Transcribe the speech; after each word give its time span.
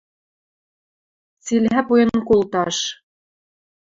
Цилӓ 1.43 1.79
пуэн 1.87 2.11
колташ 2.27 2.77